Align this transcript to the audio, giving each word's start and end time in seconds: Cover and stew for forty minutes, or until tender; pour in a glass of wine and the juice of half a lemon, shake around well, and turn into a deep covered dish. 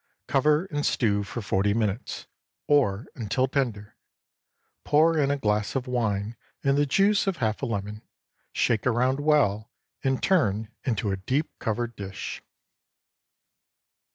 Cover 0.27 0.65
and 0.71 0.83
stew 0.83 1.23
for 1.23 1.43
forty 1.43 1.75
minutes, 1.75 2.25
or 2.67 3.05
until 3.13 3.47
tender; 3.47 3.95
pour 4.83 5.15
in 5.19 5.29
a 5.29 5.37
glass 5.37 5.75
of 5.75 5.85
wine 5.85 6.35
and 6.63 6.75
the 6.75 6.87
juice 6.87 7.27
of 7.27 7.37
half 7.37 7.61
a 7.61 7.67
lemon, 7.67 8.01
shake 8.51 8.87
around 8.87 9.19
well, 9.19 9.69
and 10.03 10.23
turn 10.23 10.69
into 10.83 11.11
a 11.11 11.17
deep 11.17 11.51
covered 11.59 11.95
dish. 11.95 12.41